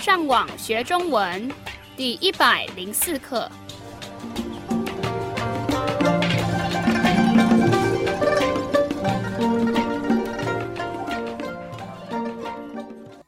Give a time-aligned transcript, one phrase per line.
[0.00, 1.50] 上网学中文
[1.96, 3.50] 第一百零四课。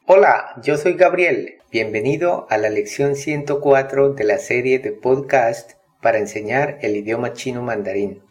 [0.06, 1.58] Hola, yo soy Gabriel.
[1.70, 7.62] Bienvenido a la lección 104 de la serie de podcast para enseñar el idioma chino
[7.62, 8.22] mandarín.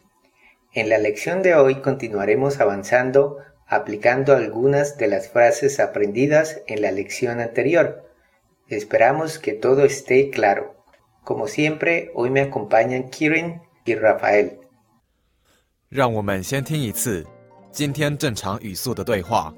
[0.72, 3.38] En la lección de hoy continuaremos avanzando
[3.68, 8.01] aplicando algunas de las frases aprendidas en la lección anterior.
[8.73, 10.73] Esperamos que todo esté claro.
[11.23, 14.57] Como siempre, hoy me acompañan Kirin y Rafael.
[15.89, 17.23] 让我们先听一次
[17.71, 19.53] 今天正常语速的对话。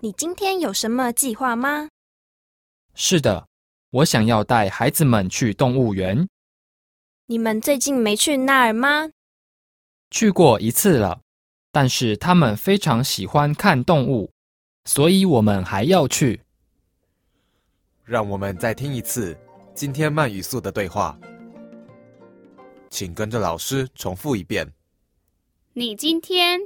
[0.00, 1.88] 你今天有什么计划吗？
[2.94, 3.48] 是的，
[3.90, 6.28] 我想要带孩子们去动物园。
[7.26, 9.10] 你们最近没去那儿吗？
[10.10, 11.20] 去过一次了，
[11.72, 14.30] 但是他们非常喜欢看动物，
[14.84, 16.42] 所以我们还要去。
[18.12, 19.34] 让我们再听一次
[19.74, 21.18] 今天慢语速的对话，
[22.90, 24.70] 请跟着老师重复一遍。
[25.72, 26.60] 你今天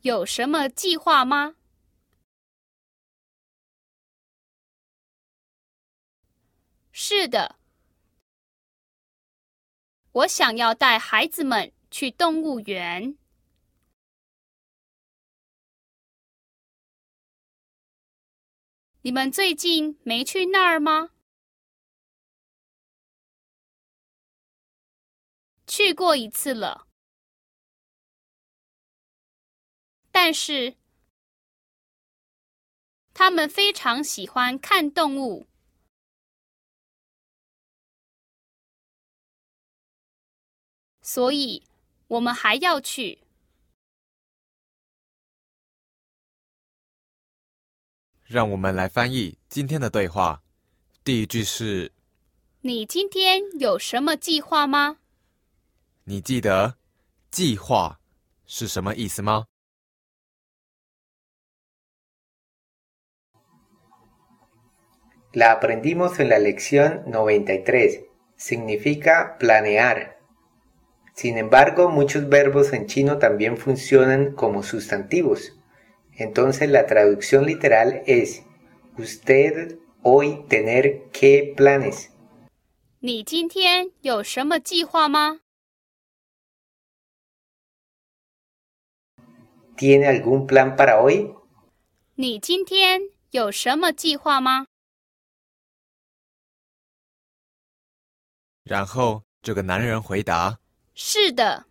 [0.00, 1.54] 有什么计划吗？
[6.90, 7.54] 是的，
[10.10, 13.16] 我想要带孩子们去动物园。
[19.08, 21.12] 你们最近没去那儿吗？
[25.66, 26.86] 去过一次了。
[30.12, 30.76] 但是
[33.14, 35.46] 他们非常喜欢看动物，
[41.00, 41.66] 所以
[42.08, 43.27] 我们还要去。
[48.28, 50.42] 让我们来翻译今天的对话。
[51.02, 51.92] 第一句是：
[52.60, 54.98] 你今天有什么计划吗？
[56.04, 56.76] 你记得
[57.32, 57.98] “计划”
[58.44, 59.46] 是什么意思吗
[65.32, 68.04] ？La aprendimos en la lección 93.
[68.36, 70.18] Significa planear.
[71.16, 75.54] Sin embargo, muchos verbos en chino también funcionan como sustantivos.
[76.20, 78.42] Entonces la traducción literal es
[78.98, 82.10] usted hoy tener qué planes.
[89.76, 91.36] ¿Tiene algún plan para hoy?
[92.16, 94.66] 你今天有什么计划吗？
[98.64, 100.58] 然后这个男人回答
[100.96, 101.66] ：“是的。”“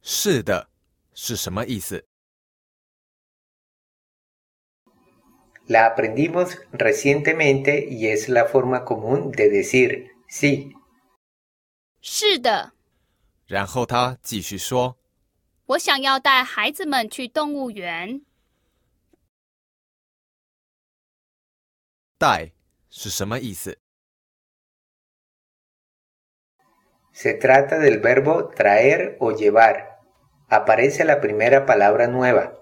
[0.00, 0.70] 是的”
[1.12, 2.06] 是什么意思
[5.67, 10.73] ？La aprendimos recientemente y es la forma común de decir sí。
[12.01, 12.73] 是的。
[13.47, 14.95] 然后他继续说：“
[15.65, 18.21] 我想要带孩子们去动物园。”
[22.17, 22.51] 带
[22.89, 23.77] 是什么意思？
[27.13, 29.97] Se trata del verbo traer o llevar.
[30.49, 32.53] Aparece la primera palabra nueva.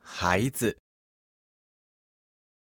[0.00, 0.78] 孩子。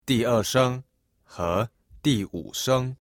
[0.05, 0.83] 第二声
[1.25, 1.71] 和
[2.03, 2.97] 第五声。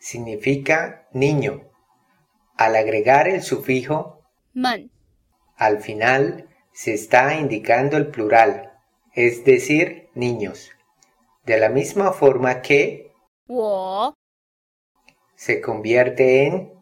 [0.00, 1.62] Significa niño.
[2.56, 4.22] Al agregar el sufijo
[4.54, 4.90] 们
[5.56, 8.72] al final se está indicando el plural,
[9.14, 10.70] es decir, niños.
[11.44, 13.12] De la misma forma que
[13.48, 14.14] 我
[15.36, 16.72] se convierte en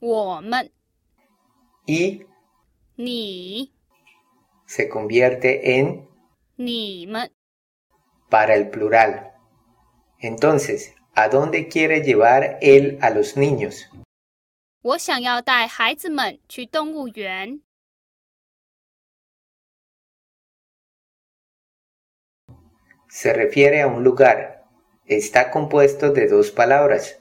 [0.00, 0.70] 我们
[1.86, 2.24] y
[2.96, 3.72] 你
[4.66, 6.08] se convierte en
[6.60, 7.30] 你们
[8.30, 9.32] para el plural.
[10.20, 13.86] Entonces, ¿a dónde quiere llevar él a los niños?
[14.82, 17.60] 我想要带孩子们去动物园。
[23.08, 24.64] Se refiere a un lugar.
[25.06, 27.16] Está compuesto de dos palabras.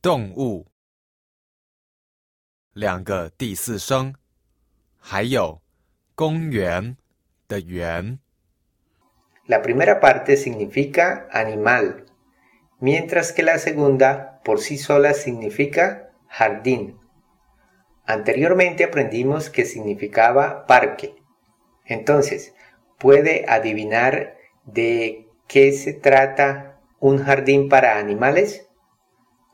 [0.00, 0.66] 动物，
[2.72, 4.14] 两个第四声，
[4.96, 5.60] 还有
[6.14, 6.96] 公园
[7.48, 8.20] 的园。
[9.46, 12.06] La primera parte significa animal,
[12.80, 16.98] mientras que la segunda por sí sola significa jardín.
[18.04, 21.14] Anteriormente aprendimos que significaba parque.
[21.84, 22.54] Entonces,
[22.98, 28.68] ¿puede adivinar de qué se trata un jardín para animales?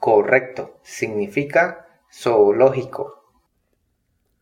[0.00, 3.24] Correcto, significa zoológico.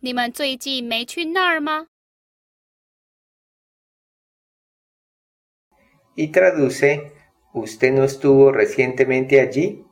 [0.00, 1.88] 你们最近没去那儿吗
[6.16, 7.12] ？Y traduce,
[7.52, 9.84] ¿usted no estuvo recientemente allí?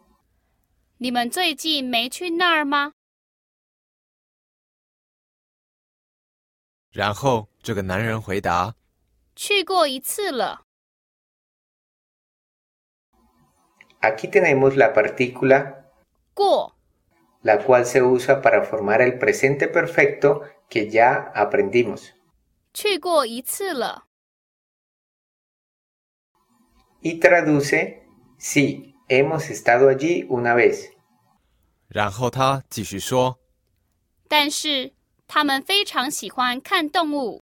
[0.99, 2.93] 你们最近没去那儿吗？
[6.91, 8.75] 然后这个男人回答
[9.37, 10.68] 去过一次了。
[14.01, 15.90] Aquí tenemos la partícula
[16.34, 16.74] 过
[17.42, 22.13] la cual se usa para formar el presente perfecto que ya aprendimos.
[22.74, 24.06] 去过一次了。
[27.01, 28.07] Y traduce,
[28.40, 30.90] sí, hemos estado allí una vez.
[31.90, 33.38] 然后他继续说
[34.28, 34.94] 但是
[35.28, 37.42] 他们非常喜欢看动物，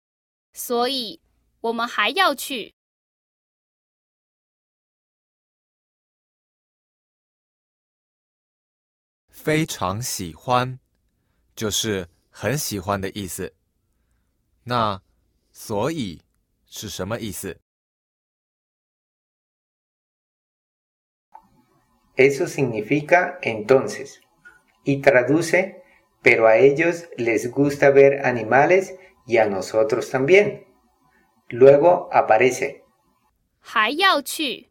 [0.52, 1.20] 所以
[1.60, 2.74] 我们还要去。
[9.40, 10.78] 非常喜欢，
[11.54, 13.54] 就是很喜欢的意思。
[14.64, 15.00] 那
[15.52, 16.22] 所以
[16.66, 17.60] 是什么意思？
[22.16, 24.20] Eso significa entonces.
[24.84, 25.82] Y traduce,
[26.22, 30.64] pero a ellos les gusta ver animales y a nosotros también.
[31.48, 32.82] Luego aparece
[33.60, 34.70] 还要去，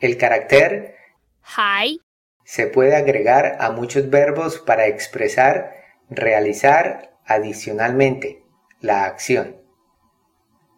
[0.00, 0.94] el carácter
[1.40, 1.98] 还
[2.47, 8.41] se puede agregar a muchos verbos para expresar, realizar adicionalmente
[8.79, 9.57] la acción.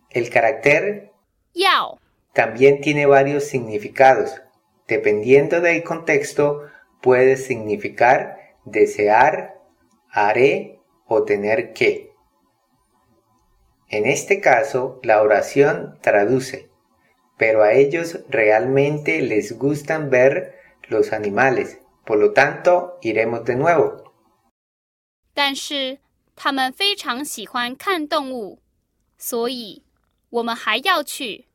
[0.09, 1.11] El carácter
[1.53, 1.99] 要
[2.33, 4.41] también tiene varios significados.
[4.87, 6.63] Dependiendo del contexto,
[7.01, 9.61] puede significar desear,
[10.09, 12.13] haré o tener que.
[13.89, 16.67] En este caso, la oración traduce,
[17.37, 20.58] pero a ellos realmente les gustan ver
[20.89, 24.03] los animales, por lo tanto, iremos de nuevo.
[25.33, 25.99] 但是
[26.35, 28.61] 他们非常喜欢看动物，
[29.17, 29.83] 所以
[30.29, 31.47] 我们还要去。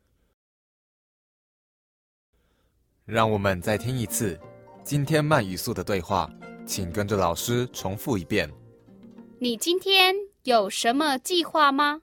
[3.05, 4.39] 让我们再听一次
[4.83, 6.27] 今天慢语速的对话，
[6.65, 8.51] 请跟着老师重复一遍。
[9.39, 12.01] 你今天有什么计划吗？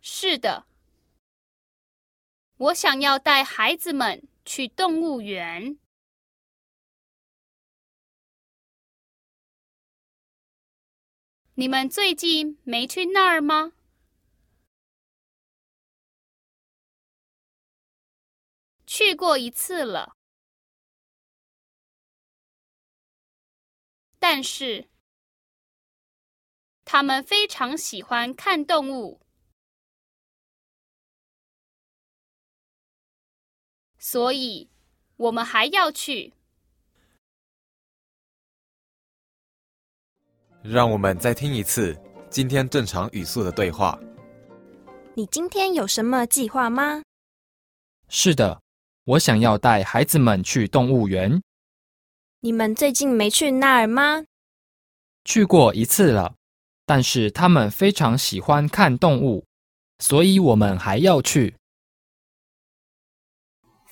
[0.00, 0.66] 是的，
[2.58, 5.78] 我想要带孩子们去动物园。
[11.56, 13.72] 你们最近没去那儿吗？
[18.86, 20.16] 去过一次了，
[24.18, 24.88] 但是
[26.84, 29.25] 他们非常喜欢看动物，
[34.08, 34.68] 所以
[35.16, 36.32] 我们还要去。
[40.62, 43.98] 让我们再听一次今天正常语速的对话。
[45.16, 47.02] 你今天有什么计划吗？
[48.08, 48.62] 是的，
[49.02, 51.42] 我想要带孩子们去动物园，
[52.38, 54.24] 你们最近没去那儿吗？
[55.24, 56.36] 去过一次了，
[56.84, 59.44] 但是他们非常喜欢看动物，
[59.98, 61.56] 所以我们还要去。